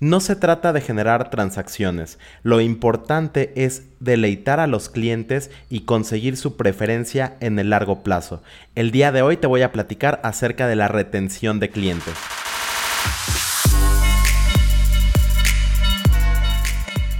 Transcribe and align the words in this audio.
No 0.00 0.20
se 0.20 0.36
trata 0.36 0.72
de 0.72 0.80
generar 0.80 1.28
transacciones, 1.28 2.20
lo 2.44 2.60
importante 2.60 3.52
es 3.56 3.82
deleitar 3.98 4.60
a 4.60 4.68
los 4.68 4.88
clientes 4.88 5.50
y 5.70 5.80
conseguir 5.80 6.36
su 6.36 6.56
preferencia 6.56 7.36
en 7.40 7.58
el 7.58 7.70
largo 7.70 8.04
plazo. 8.04 8.40
El 8.76 8.92
día 8.92 9.10
de 9.10 9.22
hoy 9.22 9.36
te 9.36 9.48
voy 9.48 9.62
a 9.62 9.72
platicar 9.72 10.20
acerca 10.22 10.68
de 10.68 10.76
la 10.76 10.86
retención 10.86 11.58
de 11.58 11.70
clientes. 11.70 12.14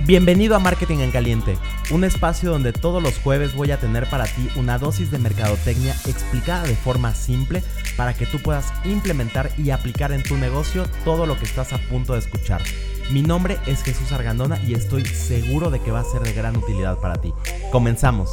Bienvenido 0.09 0.57
a 0.57 0.59
Marketing 0.59 1.01
en 1.01 1.11
Caliente, 1.11 1.59
un 1.91 2.03
espacio 2.03 2.51
donde 2.51 2.73
todos 2.73 3.03
los 3.03 3.19
jueves 3.19 3.55
voy 3.55 3.73
a 3.73 3.79
tener 3.79 4.09
para 4.09 4.25
ti 4.25 4.49
una 4.57 4.79
dosis 4.79 5.11
de 5.11 5.19
mercadotecnia 5.19 5.93
explicada 6.07 6.63
de 6.63 6.75
forma 6.77 7.13
simple 7.15 7.63
para 7.95 8.15
que 8.15 8.25
tú 8.25 8.39
puedas 8.39 8.73
implementar 8.87 9.51
y 9.59 9.69
aplicar 9.69 10.13
en 10.13 10.23
tu 10.23 10.39
negocio 10.39 10.87
todo 11.05 11.27
lo 11.27 11.39
que 11.39 11.45
estás 11.45 11.75
a 11.75 11.79
punto 11.91 12.15
de 12.15 12.21
escuchar. 12.21 12.63
Mi 13.11 13.21
nombre 13.21 13.59
es 13.67 13.83
Jesús 13.83 14.11
Argandona 14.11 14.59
y 14.67 14.73
estoy 14.73 15.05
seguro 15.05 15.69
de 15.69 15.79
que 15.81 15.91
va 15.91 16.01
a 16.01 16.05
ser 16.05 16.23
de 16.23 16.33
gran 16.33 16.57
utilidad 16.57 16.99
para 17.01 17.21
ti. 17.21 17.35
Comenzamos. 17.71 18.31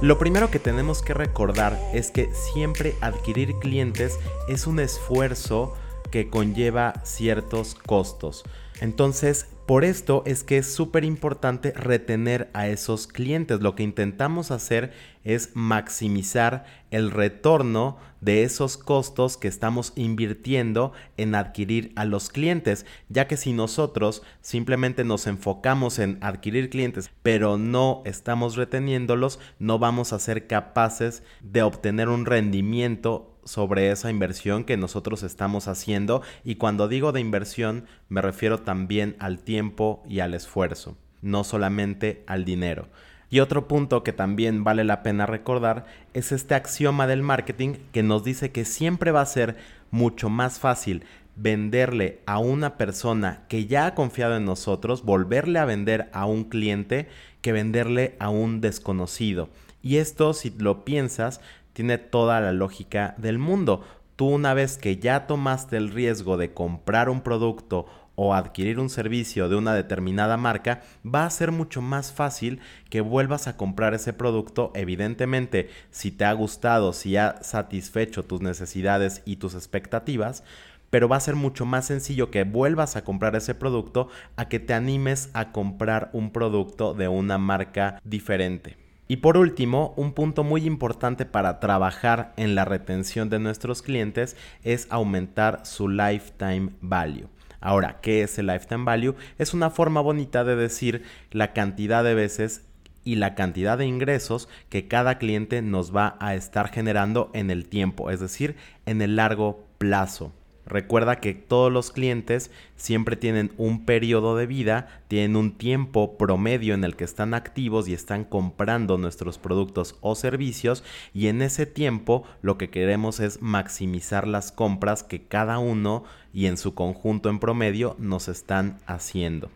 Lo 0.00 0.18
primero 0.18 0.50
que 0.50 0.58
tenemos 0.58 1.00
que 1.00 1.14
recordar 1.14 1.78
es 1.94 2.10
que 2.10 2.28
siempre 2.34 2.96
adquirir 3.00 3.54
clientes 3.60 4.18
es 4.48 4.66
un 4.66 4.80
esfuerzo 4.80 5.74
que 6.10 6.28
conlleva 6.28 6.94
ciertos 7.04 7.74
costos. 7.74 8.44
Entonces, 8.80 9.48
por 9.68 9.84
esto 9.84 10.22
es 10.24 10.44
que 10.44 10.56
es 10.56 10.72
súper 10.72 11.04
importante 11.04 11.72
retener 11.72 12.48
a 12.54 12.68
esos 12.68 13.06
clientes. 13.06 13.60
Lo 13.60 13.74
que 13.74 13.82
intentamos 13.82 14.50
hacer 14.50 14.92
es 15.24 15.50
maximizar 15.54 16.64
el 16.90 17.10
retorno 17.10 17.98
de 18.22 18.44
esos 18.44 18.78
costos 18.78 19.36
que 19.36 19.46
estamos 19.46 19.92
invirtiendo 19.94 20.92
en 21.18 21.34
adquirir 21.34 21.92
a 21.96 22.06
los 22.06 22.30
clientes, 22.30 22.86
ya 23.10 23.28
que 23.28 23.36
si 23.36 23.52
nosotros 23.52 24.22
simplemente 24.40 25.04
nos 25.04 25.26
enfocamos 25.26 25.98
en 25.98 26.16
adquirir 26.22 26.70
clientes, 26.70 27.10
pero 27.22 27.58
no 27.58 28.00
estamos 28.06 28.56
reteniéndolos, 28.56 29.38
no 29.58 29.78
vamos 29.78 30.14
a 30.14 30.18
ser 30.18 30.46
capaces 30.46 31.22
de 31.42 31.62
obtener 31.62 32.08
un 32.08 32.24
rendimiento 32.24 33.37
sobre 33.48 33.90
esa 33.90 34.10
inversión 34.10 34.64
que 34.64 34.76
nosotros 34.76 35.22
estamos 35.22 35.68
haciendo 35.68 36.22
y 36.44 36.56
cuando 36.56 36.86
digo 36.86 37.12
de 37.12 37.20
inversión 37.20 37.86
me 38.10 38.20
refiero 38.20 38.58
también 38.58 39.16
al 39.18 39.38
tiempo 39.38 40.02
y 40.06 40.20
al 40.20 40.34
esfuerzo, 40.34 40.96
no 41.22 41.44
solamente 41.44 42.22
al 42.26 42.44
dinero. 42.44 42.88
Y 43.30 43.40
otro 43.40 43.66
punto 43.68 44.02
que 44.04 44.12
también 44.12 44.64
vale 44.64 44.84
la 44.84 45.02
pena 45.02 45.26
recordar 45.26 45.86
es 46.14 46.30
este 46.32 46.54
axioma 46.54 47.06
del 47.06 47.22
marketing 47.22 47.74
que 47.92 48.02
nos 48.02 48.22
dice 48.22 48.52
que 48.52 48.64
siempre 48.64 49.10
va 49.12 49.22
a 49.22 49.26
ser 49.26 49.56
mucho 49.90 50.28
más 50.28 50.58
fácil 50.58 51.04
venderle 51.34 52.20
a 52.26 52.38
una 52.38 52.76
persona 52.76 53.44
que 53.48 53.66
ya 53.66 53.86
ha 53.86 53.94
confiado 53.94 54.36
en 54.36 54.44
nosotros, 54.44 55.04
volverle 55.04 55.58
a 55.58 55.64
vender 55.64 56.10
a 56.12 56.26
un 56.26 56.44
cliente 56.44 57.08
que 57.40 57.52
venderle 57.52 58.16
a 58.18 58.28
un 58.28 58.60
desconocido. 58.60 59.48
Y 59.80 59.98
esto, 59.98 60.34
si 60.34 60.50
lo 60.50 60.84
piensas, 60.84 61.40
tiene 61.78 61.96
toda 61.96 62.40
la 62.40 62.50
lógica 62.50 63.14
del 63.18 63.38
mundo. 63.38 63.84
Tú 64.16 64.26
una 64.26 64.52
vez 64.52 64.78
que 64.78 64.96
ya 64.96 65.28
tomaste 65.28 65.76
el 65.76 65.92
riesgo 65.92 66.36
de 66.36 66.52
comprar 66.52 67.08
un 67.08 67.20
producto 67.20 67.86
o 68.16 68.34
adquirir 68.34 68.80
un 68.80 68.90
servicio 68.90 69.48
de 69.48 69.54
una 69.54 69.74
determinada 69.74 70.36
marca, 70.36 70.82
va 71.06 71.24
a 71.24 71.30
ser 71.30 71.52
mucho 71.52 71.80
más 71.80 72.12
fácil 72.12 72.58
que 72.90 73.00
vuelvas 73.00 73.46
a 73.46 73.56
comprar 73.56 73.94
ese 73.94 74.12
producto. 74.12 74.72
Evidentemente, 74.74 75.70
si 75.92 76.10
te 76.10 76.24
ha 76.24 76.32
gustado, 76.32 76.92
si 76.92 77.16
ha 77.16 77.40
satisfecho 77.44 78.24
tus 78.24 78.40
necesidades 78.40 79.22
y 79.24 79.36
tus 79.36 79.54
expectativas, 79.54 80.42
pero 80.90 81.08
va 81.08 81.14
a 81.14 81.20
ser 81.20 81.36
mucho 81.36 81.64
más 81.64 81.86
sencillo 81.86 82.32
que 82.32 82.42
vuelvas 82.42 82.96
a 82.96 83.04
comprar 83.04 83.36
ese 83.36 83.54
producto 83.54 84.08
a 84.34 84.48
que 84.48 84.58
te 84.58 84.74
animes 84.74 85.30
a 85.32 85.52
comprar 85.52 86.10
un 86.12 86.32
producto 86.32 86.92
de 86.92 87.06
una 87.06 87.38
marca 87.38 88.00
diferente. 88.02 88.87
Y 89.10 89.16
por 89.16 89.38
último, 89.38 89.94
un 89.96 90.12
punto 90.12 90.44
muy 90.44 90.66
importante 90.66 91.24
para 91.24 91.60
trabajar 91.60 92.34
en 92.36 92.54
la 92.54 92.66
retención 92.66 93.30
de 93.30 93.38
nuestros 93.38 93.80
clientes 93.80 94.36
es 94.62 94.86
aumentar 94.90 95.64
su 95.64 95.88
lifetime 95.88 96.72
value. 96.82 97.28
Ahora, 97.60 98.00
¿qué 98.02 98.22
es 98.22 98.38
el 98.38 98.48
lifetime 98.48 98.84
value? 98.84 99.16
Es 99.38 99.54
una 99.54 99.70
forma 99.70 100.02
bonita 100.02 100.44
de 100.44 100.56
decir 100.56 101.02
la 101.32 101.54
cantidad 101.54 102.04
de 102.04 102.14
veces 102.14 102.66
y 103.02 103.16
la 103.16 103.34
cantidad 103.34 103.78
de 103.78 103.86
ingresos 103.86 104.50
que 104.68 104.86
cada 104.88 105.16
cliente 105.16 105.62
nos 105.62 105.96
va 105.96 106.18
a 106.20 106.34
estar 106.34 106.68
generando 106.68 107.30
en 107.32 107.50
el 107.50 107.66
tiempo, 107.66 108.10
es 108.10 108.20
decir, 108.20 108.56
en 108.84 109.00
el 109.00 109.16
largo 109.16 109.64
plazo. 109.78 110.34
Recuerda 110.68 111.16
que 111.16 111.32
todos 111.32 111.72
los 111.72 111.90
clientes 111.90 112.50
siempre 112.76 113.16
tienen 113.16 113.52
un 113.56 113.86
periodo 113.86 114.36
de 114.36 114.46
vida, 114.46 115.00
tienen 115.08 115.34
un 115.34 115.52
tiempo 115.52 116.18
promedio 116.18 116.74
en 116.74 116.84
el 116.84 116.94
que 116.94 117.04
están 117.04 117.32
activos 117.32 117.88
y 117.88 117.94
están 117.94 118.24
comprando 118.24 118.98
nuestros 118.98 119.38
productos 119.38 119.96
o 120.02 120.14
servicios 120.14 120.84
y 121.14 121.28
en 121.28 121.40
ese 121.40 121.64
tiempo 121.64 122.24
lo 122.42 122.58
que 122.58 122.68
queremos 122.68 123.18
es 123.18 123.40
maximizar 123.40 124.28
las 124.28 124.52
compras 124.52 125.02
que 125.02 125.22
cada 125.22 125.58
uno 125.58 126.04
y 126.34 126.44
en 126.46 126.58
su 126.58 126.74
conjunto 126.74 127.30
en 127.30 127.38
promedio 127.38 127.96
nos 127.98 128.28
están 128.28 128.78
haciendo. 128.86 129.50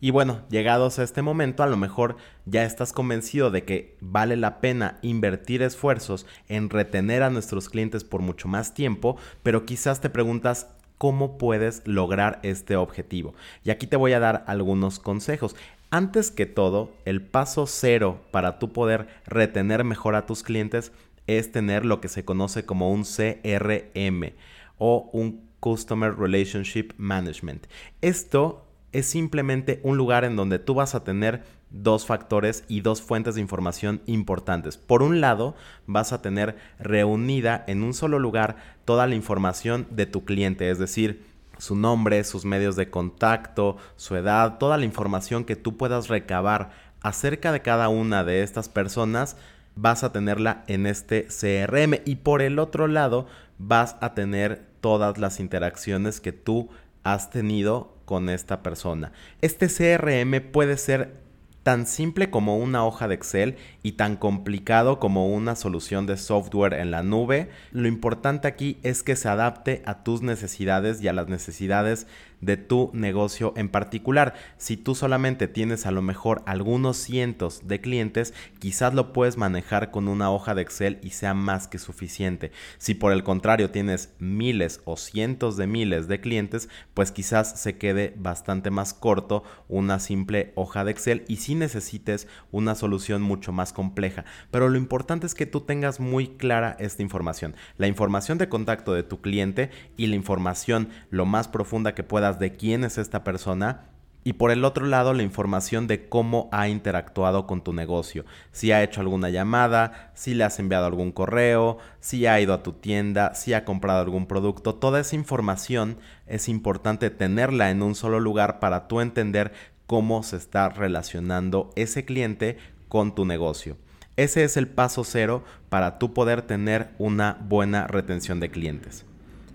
Y 0.00 0.10
bueno, 0.10 0.40
llegados 0.48 0.98
a 0.98 1.02
este 1.02 1.20
momento, 1.20 1.62
a 1.62 1.66
lo 1.66 1.76
mejor 1.76 2.16
ya 2.46 2.64
estás 2.64 2.92
convencido 2.92 3.50
de 3.50 3.64
que 3.64 3.96
vale 4.00 4.36
la 4.36 4.60
pena 4.60 4.98
invertir 5.02 5.62
esfuerzos 5.62 6.26
en 6.48 6.70
retener 6.70 7.22
a 7.22 7.30
nuestros 7.30 7.68
clientes 7.68 8.02
por 8.02 8.22
mucho 8.22 8.48
más 8.48 8.72
tiempo, 8.72 9.18
pero 9.42 9.66
quizás 9.66 10.00
te 10.00 10.08
preguntas 10.08 10.68
cómo 10.96 11.38
puedes 11.38 11.86
lograr 11.86 12.40
este 12.42 12.76
objetivo. 12.76 13.34
Y 13.62 13.70
aquí 13.70 13.86
te 13.86 13.96
voy 13.96 14.12
a 14.14 14.20
dar 14.20 14.44
algunos 14.46 14.98
consejos. 14.98 15.54
Antes 15.90 16.30
que 16.30 16.46
todo, 16.46 16.92
el 17.04 17.20
paso 17.20 17.66
cero 17.66 18.20
para 18.30 18.58
tú 18.58 18.72
poder 18.72 19.08
retener 19.26 19.84
mejor 19.84 20.14
a 20.14 20.24
tus 20.24 20.42
clientes 20.42 20.92
es 21.26 21.52
tener 21.52 21.84
lo 21.84 22.00
que 22.00 22.08
se 22.08 22.24
conoce 22.24 22.64
como 22.64 22.90
un 22.90 23.04
CRM 23.04 24.32
o 24.78 25.10
un 25.12 25.48
Customer 25.60 26.14
Relationship 26.16 26.92
Management. 26.96 27.66
Esto 28.00 28.69
es 28.92 29.06
simplemente 29.06 29.80
un 29.82 29.96
lugar 29.96 30.24
en 30.24 30.36
donde 30.36 30.58
tú 30.58 30.74
vas 30.74 30.94
a 30.94 31.04
tener 31.04 31.44
dos 31.70 32.04
factores 32.06 32.64
y 32.68 32.80
dos 32.80 33.00
fuentes 33.00 33.36
de 33.36 33.40
información 33.40 34.02
importantes. 34.06 34.76
Por 34.76 35.02
un 35.02 35.20
lado, 35.20 35.54
vas 35.86 36.12
a 36.12 36.20
tener 36.22 36.56
reunida 36.78 37.64
en 37.68 37.82
un 37.82 37.94
solo 37.94 38.18
lugar 38.18 38.56
toda 38.84 39.06
la 39.06 39.14
información 39.14 39.86
de 39.90 40.06
tu 40.06 40.24
cliente, 40.24 40.70
es 40.70 40.78
decir, 40.78 41.24
su 41.58 41.76
nombre, 41.76 42.24
sus 42.24 42.44
medios 42.44 42.74
de 42.74 42.90
contacto, 42.90 43.76
su 43.96 44.16
edad, 44.16 44.58
toda 44.58 44.78
la 44.78 44.84
información 44.84 45.44
que 45.44 45.56
tú 45.56 45.76
puedas 45.76 46.08
recabar 46.08 46.70
acerca 47.02 47.52
de 47.52 47.62
cada 47.62 47.88
una 47.88 48.24
de 48.24 48.42
estas 48.42 48.68
personas, 48.68 49.36
vas 49.76 50.02
a 50.02 50.12
tenerla 50.12 50.64
en 50.66 50.86
este 50.86 51.26
CRM 51.26 52.00
y 52.04 52.16
por 52.16 52.42
el 52.42 52.58
otro 52.58 52.88
lado 52.88 53.26
vas 53.58 53.96
a 54.00 54.14
tener 54.14 54.66
todas 54.80 55.18
las 55.18 55.38
interacciones 55.38 56.20
que 56.20 56.32
tú 56.32 56.70
has 57.02 57.30
tenido 57.30 57.94
con 58.10 58.28
esta 58.28 58.60
persona. 58.64 59.12
Este 59.40 59.68
CRM 59.68 60.50
puede 60.50 60.78
ser 60.78 61.14
tan 61.62 61.86
simple 61.86 62.28
como 62.28 62.56
una 62.58 62.84
hoja 62.84 63.06
de 63.06 63.14
Excel 63.14 63.56
y 63.82 63.92
tan 63.92 64.16
complicado 64.16 64.98
como 64.98 65.28
una 65.28 65.56
solución 65.56 66.06
de 66.06 66.16
software 66.16 66.74
en 66.74 66.90
la 66.90 67.02
nube. 67.02 67.50
Lo 67.72 67.88
importante 67.88 68.48
aquí 68.48 68.78
es 68.82 69.02
que 69.02 69.16
se 69.16 69.28
adapte 69.28 69.82
a 69.86 70.02
tus 70.02 70.22
necesidades 70.22 71.02
y 71.02 71.08
a 71.08 71.12
las 71.12 71.28
necesidades 71.28 72.06
de 72.40 72.56
tu 72.56 72.90
negocio 72.94 73.52
en 73.56 73.68
particular. 73.68 74.34
Si 74.56 74.76
tú 74.76 74.94
solamente 74.94 75.48
tienes 75.48 75.86
a 75.86 75.90
lo 75.90 76.02
mejor 76.02 76.42
algunos 76.46 76.96
cientos 76.96 77.66
de 77.66 77.80
clientes, 77.80 78.34
quizás 78.58 78.94
lo 78.94 79.12
puedes 79.12 79.36
manejar 79.36 79.90
con 79.90 80.08
una 80.08 80.30
hoja 80.30 80.54
de 80.54 80.62
Excel 80.62 80.98
y 81.02 81.10
sea 81.10 81.34
más 81.34 81.68
que 81.68 81.78
suficiente. 81.78 82.50
Si 82.78 82.94
por 82.94 83.12
el 83.12 83.22
contrario 83.22 83.70
tienes 83.70 84.14
miles 84.18 84.80
o 84.84 84.96
cientos 84.96 85.56
de 85.56 85.66
miles 85.66 86.08
de 86.08 86.20
clientes, 86.20 86.68
pues 86.94 87.12
quizás 87.12 87.60
se 87.60 87.76
quede 87.76 88.14
bastante 88.16 88.70
más 88.70 88.94
corto 88.94 89.42
una 89.68 89.98
simple 89.98 90.52
hoja 90.54 90.84
de 90.84 90.92
Excel 90.92 91.24
y 91.28 91.36
si 91.36 91.54
necesites 91.54 92.26
una 92.50 92.74
solución 92.74 93.22
mucho 93.22 93.52
más 93.52 93.69
compleja. 93.72 94.24
Pero 94.50 94.68
lo 94.68 94.78
importante 94.78 95.26
es 95.26 95.34
que 95.34 95.46
tú 95.46 95.62
tengas 95.62 96.00
muy 96.00 96.28
clara 96.28 96.76
esta 96.78 97.02
información. 97.02 97.54
La 97.76 97.86
información 97.86 98.38
de 98.38 98.48
contacto 98.48 98.94
de 98.94 99.02
tu 99.02 99.20
cliente 99.20 99.70
y 99.96 100.06
la 100.06 100.16
información 100.16 100.88
lo 101.10 101.26
más 101.26 101.48
profunda 101.48 101.94
que 101.94 102.02
pueda 102.02 102.32
de 102.32 102.56
quién 102.56 102.84
es 102.84 102.98
esta 102.98 103.24
persona 103.24 103.90
y 104.22 104.34
por 104.34 104.50
el 104.50 104.64
otro 104.64 104.86
lado 104.86 105.14
la 105.14 105.22
información 105.22 105.86
de 105.86 106.08
cómo 106.08 106.50
ha 106.52 106.68
interactuado 106.68 107.46
con 107.46 107.62
tu 107.62 107.72
negocio, 107.72 108.26
si 108.52 108.70
ha 108.70 108.82
hecho 108.82 109.00
alguna 109.00 109.30
llamada, 109.30 110.12
si 110.14 110.34
le 110.34 110.44
has 110.44 110.58
enviado 110.58 110.84
algún 110.84 111.10
correo, 111.10 111.78
si 112.00 112.26
ha 112.26 112.38
ido 112.38 112.52
a 112.52 112.62
tu 112.62 112.74
tienda, 112.74 113.34
si 113.34 113.54
ha 113.54 113.64
comprado 113.64 114.00
algún 114.00 114.26
producto, 114.26 114.74
toda 114.74 115.00
esa 115.00 115.16
información 115.16 115.98
es 116.26 116.48
importante 116.48 117.08
tenerla 117.08 117.70
en 117.70 117.82
un 117.82 117.94
solo 117.94 118.20
lugar 118.20 118.60
para 118.60 118.88
tú 118.88 119.00
entender 119.00 119.52
cómo 119.86 120.22
se 120.22 120.36
está 120.36 120.68
relacionando 120.68 121.70
ese 121.74 122.04
cliente 122.04 122.58
con 122.90 123.14
tu 123.14 123.24
negocio. 123.24 123.78
Ese 124.16 124.44
es 124.44 124.58
el 124.58 124.68
paso 124.68 125.02
cero 125.04 125.42
para 125.70 125.98
tú 125.98 126.12
poder 126.12 126.42
tener 126.42 126.90
una 126.98 127.38
buena 127.40 127.86
retención 127.86 128.38
de 128.38 128.50
clientes. 128.50 129.06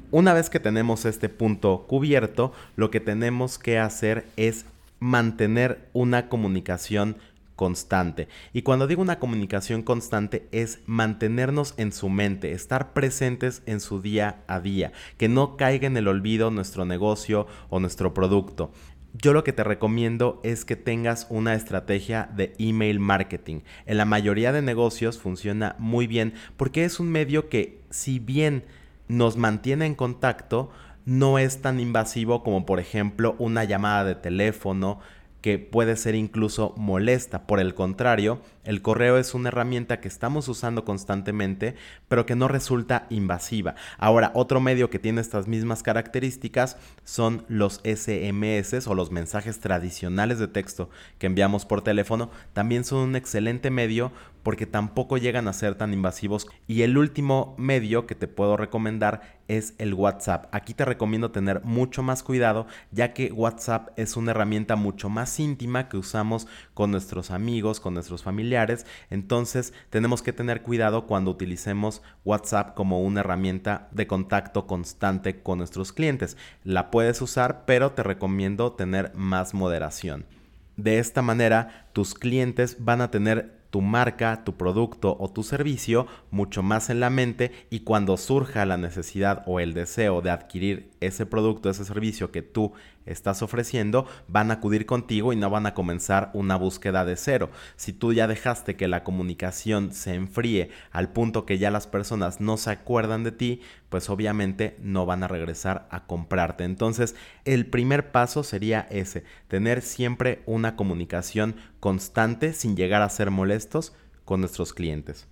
Una 0.09 0.33
vez 0.33 0.49
que 0.49 0.59
tenemos 0.59 1.05
este 1.05 1.29
punto 1.29 1.85
cubierto, 1.87 2.51
lo 2.75 2.89
que 2.89 2.99
tenemos 2.99 3.59
que 3.59 3.77
hacer 3.77 4.25
es 4.37 4.65
mantener 4.99 5.89
una 5.93 6.29
comunicación 6.29 7.17
constante. 7.55 8.27
Y 8.53 8.61
cuando 8.61 8.87
digo 8.87 9.01
una 9.01 9.19
comunicación 9.19 9.81
constante 9.81 10.47
es 10.51 10.79
mantenernos 10.85 11.73
en 11.77 11.91
su 11.91 12.09
mente, 12.09 12.51
estar 12.51 12.93
presentes 12.93 13.61
en 13.65 13.79
su 13.79 14.01
día 14.01 14.43
a 14.47 14.59
día, 14.59 14.91
que 15.17 15.29
no 15.29 15.57
caiga 15.57 15.87
en 15.87 15.97
el 15.97 16.07
olvido 16.07 16.51
nuestro 16.51 16.85
negocio 16.85 17.47
o 17.69 17.79
nuestro 17.79 18.13
producto. 18.13 18.71
Yo 19.21 19.31
lo 19.31 19.45
que 19.45 19.53
te 19.53 19.63
recomiendo 19.63 20.41
es 20.43 20.65
que 20.65 20.75
tengas 20.75 21.27
una 21.29 21.53
estrategia 21.53 22.29
de 22.35 22.53
email 22.57 22.99
marketing. 22.99 23.61
En 23.85 23.97
la 23.97 24.03
mayoría 24.03 24.51
de 24.51 24.61
negocios 24.61 25.19
funciona 25.19 25.77
muy 25.79 26.05
bien 26.05 26.33
porque 26.57 26.83
es 26.83 26.99
un 26.99 27.09
medio 27.09 27.47
que 27.47 27.79
si 27.89 28.19
bien 28.19 28.65
nos 29.07 29.37
mantiene 29.37 29.85
en 29.85 29.95
contacto, 29.95 30.69
no 31.05 31.39
es 31.39 31.61
tan 31.61 31.79
invasivo 31.79 32.43
como 32.43 32.65
por 32.65 32.81
ejemplo 32.81 33.35
una 33.39 33.63
llamada 33.63 34.03
de 34.03 34.15
teléfono, 34.15 34.99
que 35.45 35.59
puede 35.59 35.95
ser 35.95 36.15
incluso 36.15 36.73
molesta. 36.75 37.45
Por 37.45 37.59
el 37.59 37.75
contrario, 37.75 38.41
el 38.63 38.81
correo 38.81 39.19
es 39.19 39.35
una 39.35 39.49
herramienta 39.49 40.01
que 40.01 40.07
estamos 40.07 40.47
usando 40.47 40.85
constantemente, 40.85 41.75
pero 42.07 42.25
que 42.25 42.35
no 42.35 42.47
resulta 42.47 43.05
invasiva. 43.11 43.75
Ahora, 43.99 44.31
otro 44.33 44.59
medio 44.59 44.89
que 44.89 44.97
tiene 44.97 45.21
estas 45.21 45.47
mismas 45.47 45.83
características 45.83 46.77
son 47.03 47.45
los 47.47 47.79
SMS 47.83 48.87
o 48.87 48.95
los 48.95 49.11
mensajes 49.11 49.59
tradicionales 49.59 50.39
de 50.39 50.47
texto 50.47 50.89
que 51.19 51.27
enviamos 51.27 51.63
por 51.63 51.83
teléfono. 51.83 52.31
También 52.53 52.83
son 52.83 53.09
un 53.09 53.15
excelente 53.15 53.69
medio 53.69 54.11
porque 54.41 54.65
tampoco 54.65 55.17
llegan 55.17 55.47
a 55.47 55.53
ser 55.53 55.75
tan 55.75 55.93
invasivos. 55.93 56.47
Y 56.65 56.81
el 56.81 56.97
último 56.97 57.53
medio 57.59 58.07
que 58.07 58.15
te 58.15 58.27
puedo 58.27 58.57
recomendar 58.57 59.34
es 59.47 59.73
el 59.77 59.93
WhatsApp. 59.93 60.47
Aquí 60.51 60.73
te 60.73 60.85
recomiendo 60.85 61.31
tener 61.31 61.63
mucho 61.63 62.03
más 62.03 62.23
cuidado 62.23 62.67
ya 62.91 63.13
que 63.13 63.31
WhatsApp 63.31 63.89
es 63.97 64.17
una 64.17 64.31
herramienta 64.31 64.75
mucho 64.75 65.09
más 65.09 65.39
íntima 65.39 65.89
que 65.89 65.97
usamos 65.97 66.47
con 66.73 66.91
nuestros 66.91 67.31
amigos, 67.31 67.79
con 67.79 67.93
nuestros 67.93 68.23
familiares. 68.23 68.85
Entonces 69.09 69.73
tenemos 69.89 70.21
que 70.21 70.33
tener 70.33 70.61
cuidado 70.61 71.07
cuando 71.07 71.31
utilicemos 71.31 72.01
WhatsApp 72.23 72.75
como 72.75 73.01
una 73.01 73.21
herramienta 73.21 73.87
de 73.91 74.07
contacto 74.07 74.67
constante 74.67 75.41
con 75.41 75.59
nuestros 75.59 75.91
clientes. 75.91 76.37
La 76.63 76.91
puedes 76.91 77.21
usar, 77.21 77.63
pero 77.65 77.91
te 77.91 78.03
recomiendo 78.03 78.73
tener 78.73 79.13
más 79.15 79.53
moderación. 79.53 80.25
De 80.77 80.99
esta 80.99 81.21
manera, 81.21 81.87
tus 81.93 82.13
clientes 82.13 82.77
van 82.79 82.99
a 82.99 83.09
tener 83.09 83.54
tu 83.75 83.81
marca, 83.81 84.45
tu 84.45 84.55
producto 84.55 85.17
o 85.19 85.29
tu 85.29 85.43
servicio 85.43 86.07
mucho 86.31 86.63
más 86.63 86.89
en 86.89 87.01
la 87.01 87.09
mente 87.09 87.51
y 87.69 87.81
cuando 87.81 88.15
surja 88.15 88.65
la 88.65 88.77
necesidad 88.77 89.43
o 89.47 89.59
el 89.59 89.73
deseo 89.73 90.21
de 90.21 90.29
adquirir 90.29 90.91
ese 91.01 91.25
producto, 91.25 91.69
ese 91.69 91.83
servicio 91.83 92.31
que 92.31 92.41
tú 92.41 92.71
estás 93.05 93.41
ofreciendo, 93.41 94.05
van 94.27 94.51
a 94.51 94.55
acudir 94.55 94.85
contigo 94.85 95.33
y 95.33 95.35
no 95.35 95.49
van 95.49 95.65
a 95.65 95.73
comenzar 95.73 96.31
una 96.33 96.55
búsqueda 96.55 97.05
de 97.05 97.15
cero. 97.15 97.49
Si 97.75 97.93
tú 97.93 98.13
ya 98.13 98.27
dejaste 98.27 98.75
que 98.75 98.87
la 98.87 99.03
comunicación 99.03 99.91
se 99.93 100.13
enfríe 100.13 100.69
al 100.91 101.09
punto 101.09 101.45
que 101.45 101.57
ya 101.57 101.71
las 101.71 101.87
personas 101.87 102.41
no 102.41 102.57
se 102.57 102.71
acuerdan 102.71 103.23
de 103.23 103.31
ti, 103.31 103.61
pues 103.89 104.09
obviamente 104.09 104.77
no 104.81 105.05
van 105.05 105.23
a 105.23 105.27
regresar 105.27 105.87
a 105.91 106.05
comprarte. 106.05 106.63
Entonces, 106.63 107.15
el 107.45 107.67
primer 107.67 108.11
paso 108.11 108.43
sería 108.43 108.87
ese, 108.89 109.23
tener 109.47 109.81
siempre 109.81 110.41
una 110.45 110.75
comunicación 110.75 111.55
constante 111.79 112.53
sin 112.53 112.75
llegar 112.75 113.01
a 113.01 113.09
ser 113.09 113.31
molestos 113.31 113.93
con 114.25 114.39
nuestros 114.41 114.73
clientes. 114.73 115.27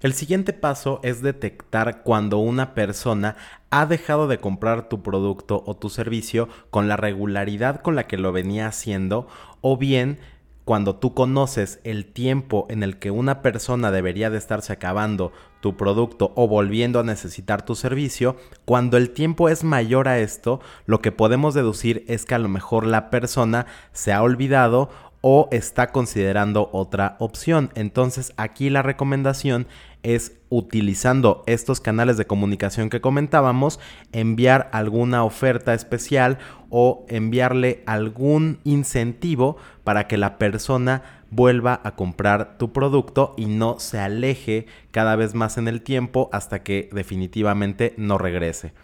El 0.00 0.12
siguiente 0.12 0.52
paso 0.52 1.00
es 1.02 1.22
detectar 1.22 2.02
cuando 2.02 2.36
una 2.36 2.74
persona 2.74 3.36
ha 3.70 3.86
dejado 3.86 4.28
de 4.28 4.38
comprar 4.38 4.90
tu 4.90 5.02
producto 5.02 5.62
o 5.66 5.74
tu 5.74 5.88
servicio 5.88 6.50
con 6.68 6.86
la 6.86 6.98
regularidad 6.98 7.80
con 7.80 7.96
la 7.96 8.06
que 8.06 8.18
lo 8.18 8.30
venía 8.30 8.66
haciendo 8.66 9.26
o 9.62 9.78
bien 9.78 10.18
cuando 10.66 10.96
tú 10.96 11.14
conoces 11.14 11.80
el 11.84 12.04
tiempo 12.04 12.66
en 12.68 12.82
el 12.82 12.98
que 12.98 13.10
una 13.10 13.40
persona 13.40 13.90
debería 13.90 14.30
de 14.30 14.36
estarse 14.36 14.72
acabando 14.72 15.32
tu 15.60 15.76
producto 15.76 16.32
o 16.34 16.46
volviendo 16.46 16.98
a 16.98 17.04
necesitar 17.04 17.64
tu 17.64 17.76
servicio, 17.76 18.36
cuando 18.64 18.96
el 18.96 19.10
tiempo 19.10 19.48
es 19.48 19.62
mayor 19.62 20.08
a 20.08 20.18
esto, 20.18 20.60
lo 20.84 21.00
que 21.00 21.12
podemos 21.12 21.54
deducir 21.54 22.04
es 22.08 22.26
que 22.26 22.34
a 22.34 22.40
lo 22.40 22.48
mejor 22.48 22.84
la 22.84 23.10
persona 23.10 23.66
se 23.92 24.12
ha 24.12 24.22
olvidado 24.22 24.90
o 25.28 25.48
está 25.50 25.88
considerando 25.88 26.70
otra 26.72 27.16
opción. 27.18 27.72
Entonces 27.74 28.32
aquí 28.36 28.70
la 28.70 28.82
recomendación 28.82 29.66
es 30.04 30.38
utilizando 30.50 31.42
estos 31.48 31.80
canales 31.80 32.16
de 32.16 32.28
comunicación 32.28 32.90
que 32.90 33.00
comentábamos, 33.00 33.80
enviar 34.12 34.70
alguna 34.72 35.24
oferta 35.24 35.74
especial 35.74 36.38
o 36.70 37.04
enviarle 37.08 37.82
algún 37.86 38.60
incentivo 38.62 39.56
para 39.82 40.06
que 40.06 40.16
la 40.16 40.38
persona 40.38 41.02
vuelva 41.32 41.80
a 41.82 41.96
comprar 41.96 42.56
tu 42.56 42.72
producto 42.72 43.34
y 43.36 43.46
no 43.46 43.80
se 43.80 43.98
aleje 43.98 44.66
cada 44.92 45.16
vez 45.16 45.34
más 45.34 45.58
en 45.58 45.66
el 45.66 45.82
tiempo 45.82 46.30
hasta 46.32 46.62
que 46.62 46.88
definitivamente 46.92 47.94
no 47.96 48.16
regrese. 48.16 48.74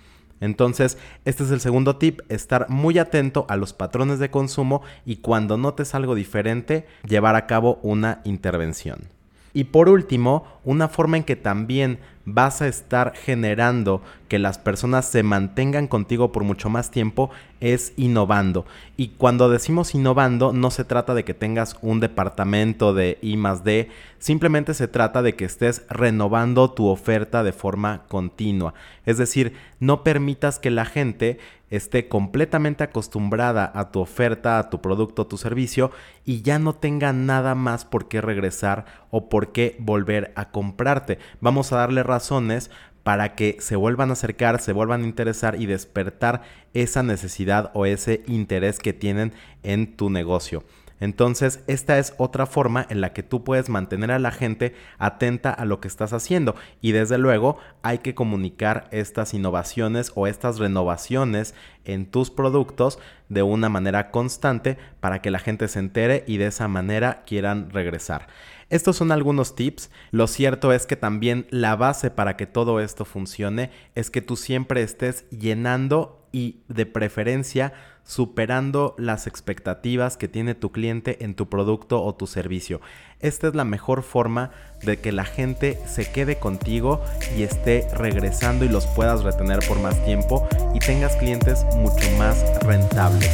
Entonces, 0.43 0.99
este 1.25 1.45
es 1.45 1.53
el 1.53 1.61
segundo 1.61 1.97
tip, 1.97 2.21
estar 2.29 2.69
muy 2.69 2.99
atento 2.99 3.47
a 3.49 3.57
los 3.57 3.73
patrones 3.73 4.19
de 4.19 4.33
consumo 4.33 4.83
y 5.07 5.19
cuando 5.19 5.57
notes 5.57 5.95
algo 5.95 6.17
diferente, 6.17 6.85
llevar 7.07 7.37
a 7.37 7.47
cabo 7.47 7.79
una 7.83 8.23
intervención. 8.25 9.09
Y 9.55 9.65
por 9.65 9.89
último, 9.89 10.45
una 10.65 10.89
forma 10.89 11.17
en 11.17 11.25
que 11.25 11.37
también 11.37 11.99
vas 12.25 12.63
a 12.63 12.69
estar 12.69 13.15
generando 13.17 14.03
que 14.29 14.39
las 14.39 14.59
personas 14.59 15.07
se 15.07 15.23
mantengan 15.23 15.89
contigo 15.89 16.31
por 16.31 16.45
mucho 16.45 16.71
más 16.71 16.91
tiempo 16.91 17.31
es 17.61 17.93
innovando. 17.97 18.65
Y 18.97 19.09
cuando 19.09 19.51
decimos 19.51 19.95
innovando, 19.95 20.53
no 20.53 20.71
se 20.71 20.85
trata 20.85 21.15
de 21.15 21.25
que 21.25 21.35
tengas 21.35 21.77
un 21.83 22.01
departamento 22.01 22.95
de 22.95 23.19
I 23.23 23.37
más 23.37 23.65
D, 23.65 23.91
simplemente 24.19 24.75
se 24.75 24.89
trata 24.89 25.23
de 25.23 25.35
que 25.35 25.45
estés 25.45 25.85
renovando 25.91 26.71
tu 26.71 26.87
oferta 26.87 27.43
de 27.43 27.53
forma 27.53 28.05
continua. 28.09 28.75
Es 29.05 29.19
decir, 29.19 29.55
no 29.81 30.05
permitas 30.05 30.59
que 30.59 30.71
la 30.71 30.85
gente 30.85 31.39
esté 31.71 32.07
completamente 32.07 32.85
acostumbrada 32.85 33.73
a 33.75 33.91
tu 33.91 34.01
oferta, 34.01 34.59
a 34.59 34.69
tu 34.69 34.83
producto, 34.83 35.23
a 35.23 35.29
tu 35.29 35.39
servicio 35.39 35.91
y 36.25 36.43
ya 36.43 36.59
no 36.59 36.75
tenga 36.75 37.15
nada 37.15 37.55
más 37.55 37.87
por 37.87 38.09
qué 38.09 38.21
regresar 38.21 38.85
o 39.11 39.31
por 39.31 39.53
qué 39.53 39.77
volver 39.79 40.33
a 40.37 40.51
comprarte. 40.53 41.19
Vamos 41.41 41.73
a 41.73 41.77
darle 41.77 42.03
razones 42.03 42.71
para 43.03 43.35
que 43.35 43.57
se 43.59 43.77
vuelvan 43.77 44.11
a 44.11 44.13
acercar, 44.13 44.61
se 44.61 44.73
vuelvan 44.73 45.03
a 45.03 45.07
interesar 45.07 45.61
y 45.61 45.67
despertar 45.67 46.43
esa 46.73 47.03
necesidad 47.03 47.71
o 47.75 47.87
ese 47.87 48.23
interés 48.27 48.79
que 48.79 48.93
tienen 48.93 49.33
en 49.63 49.97
tu 49.97 50.09
negocio. 50.09 50.63
Entonces, 51.03 51.65
esta 51.67 51.99
es 51.99 52.15
otra 52.17 52.47
forma 52.47 52.87
en 52.89 53.01
la 53.01 53.13
que 53.13 53.25
tú 53.25 53.43
puedes 53.43 53.69
mantener 53.69 54.13
a 54.13 54.21
la 54.21 54.31
gente 54.31 54.77
atenta 54.99 55.51
a 55.51 55.65
lo 55.65 55.81
que 55.81 55.89
estás 55.89 56.13
haciendo. 56.13 56.55
Y 56.81 56.93
desde 56.93 57.19
luego, 57.19 57.59
hay 57.83 57.99
que 57.99 58.15
comunicar 58.15 58.87
estas 58.93 59.35
innovaciones 59.35 60.13
o 60.15 60.29
estas 60.29 60.61
renovaciones 60.61 61.57
en 61.85 62.07
tus 62.07 62.31
productos 62.31 63.01
de 63.29 63.43
una 63.43 63.69
manera 63.69 64.13
constante 64.13 64.79
para 65.01 65.21
que 65.21 65.33
la 65.33 65.41
gente 65.41 65.67
se 65.67 65.81
entere 65.81 66.23
y 66.29 66.37
de 66.37 66.47
esa 66.47 66.69
manera 66.69 67.25
quieran 67.27 67.71
regresar. 67.71 68.29
Estos 68.71 68.95
son 68.95 69.11
algunos 69.11 69.57
tips. 69.57 69.91
Lo 70.13 70.29
cierto 70.29 70.73
es 70.73 70.87
que 70.87 70.95
también 70.95 71.49
la 71.51 71.75
base 71.75 72.13
para 72.13 72.37
que 72.37 72.47
todo 72.47 72.79
esto 72.79 73.05
funcione 73.05 73.73
es 73.97 74.09
que 74.09 74.23
tú 74.23 74.37
siempre 74.37 74.83
estés 74.83 75.29
llenando 75.31 76.22
y 76.33 76.61
de 76.69 76.87
preferencia 76.87 77.73
superando 78.05 78.95
las 78.99 79.27
expectativas 79.27 80.17
que 80.17 80.29
tiene 80.29 80.55
tu 80.55 80.73
cliente 80.73 81.25
en 81.25 81.35
tu 81.35 81.49
producto 81.49 82.03
o 82.03 82.15
tu 82.15 82.27
servicio. 82.27 82.81
Esta 83.21 83.49
es 83.49 83.55
la 83.55 83.65
mejor 83.65 84.03
forma 84.03 84.51
de 84.83 84.99
que 84.99 85.13
la 85.13 85.25
gente 85.25 85.79
se 85.87 86.11
quede 86.11 86.39
contigo 86.39 87.01
y 87.37 87.45
esté 87.45 87.87
regresando 87.95 88.65
y 88.65 88.69
los 88.69 88.87
puedas 88.87 89.23
retener 89.23 89.61
por 89.69 89.79
más 89.79 90.05
tiempo 90.05 90.49
y 90.75 90.81
tengas 90.81 91.15
clientes 91.17 91.65
mucho 91.77 92.11
más 92.19 92.43
rentables. 92.65 93.31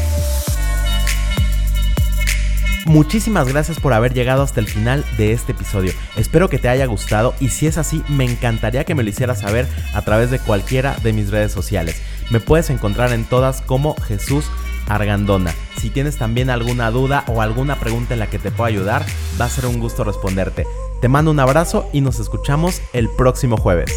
Muchísimas 2.89 3.47
gracias 3.49 3.81
por 3.81 3.93
haber 3.93 4.15
llegado 4.15 4.43
hasta 4.43 4.61
el 4.61 4.67
final 4.67 5.05
de 5.19 5.33
este 5.33 5.53
episodio. 5.53 5.93
Espero 6.17 6.49
que 6.49 6.59
te 6.59 6.71
haya 6.71 6.87
gustado 6.87 7.35
y 7.39 7.51
si 7.51 7.67
es 7.67 7.77
así, 7.77 8.03
me 8.09 8.25
encantaría 8.25 8.85
que 8.85 8.95
me 8.95 9.03
lo 9.03 9.11
hicieras 9.11 9.41
saber 9.41 9.67
a 9.93 10.03
través 10.03 10.31
de 10.31 10.39
cualquiera 10.39 10.97
de 11.03 11.13
mis 11.13 11.31
redes 11.31 11.53
sociales. 11.53 12.01
Me 12.31 12.41
puedes 12.41 12.71
encontrar 12.71 13.13
en 13.13 13.25
todas 13.25 13.63
como 13.63 13.95
Jesús 13.97 14.45
Argandona. 14.89 15.55
Si 15.81 15.91
tienes 15.91 16.17
también 16.17 16.51
alguna 16.51 16.91
duda 16.91 17.25
o 17.29 17.43
alguna 17.43 17.79
pregunta 17.79 18.15
en 18.15 18.21
la 18.21 18.29
que 18.29 18.39
te 18.39 18.51
pueda 18.51 18.69
ayudar, 18.69 19.05
va 19.41 19.47
a 19.47 19.51
ser 19.51 19.67
un 19.67 19.81
gusto 19.81 20.05
responderte. 20.05 20.67
Te 21.01 21.09
mando 21.09 21.31
un 21.31 21.41
abrazo 21.41 21.89
y 21.93 22.01
nos 22.01 22.19
escuchamos 22.19 22.81
el 22.93 23.09
próximo 23.17 23.57
jueves. 23.57 23.93